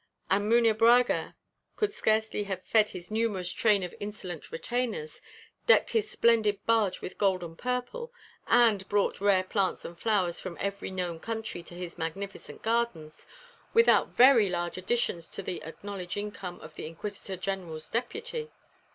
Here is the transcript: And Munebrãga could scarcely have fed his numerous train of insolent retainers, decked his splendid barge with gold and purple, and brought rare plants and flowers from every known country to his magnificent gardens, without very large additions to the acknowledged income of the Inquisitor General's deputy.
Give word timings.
And 0.31 0.51
Munebrãga 0.51 1.35
could 1.75 1.93
scarcely 1.93 2.45
have 2.45 2.63
fed 2.65 2.89
his 2.89 3.11
numerous 3.11 3.51
train 3.51 3.83
of 3.83 3.93
insolent 3.99 4.51
retainers, 4.51 5.21
decked 5.67 5.91
his 5.91 6.09
splendid 6.09 6.65
barge 6.65 7.01
with 7.01 7.19
gold 7.19 7.43
and 7.43 7.55
purple, 7.55 8.11
and 8.47 8.89
brought 8.89 9.21
rare 9.21 9.43
plants 9.43 9.85
and 9.85 9.95
flowers 9.95 10.39
from 10.39 10.57
every 10.59 10.89
known 10.89 11.19
country 11.19 11.61
to 11.61 11.75
his 11.75 11.99
magnificent 11.99 12.63
gardens, 12.63 13.27
without 13.75 14.17
very 14.17 14.49
large 14.49 14.75
additions 14.75 15.27
to 15.27 15.43
the 15.43 15.61
acknowledged 15.61 16.17
income 16.17 16.59
of 16.61 16.73
the 16.73 16.87
Inquisitor 16.87 17.37
General's 17.37 17.87
deputy. 17.87 18.49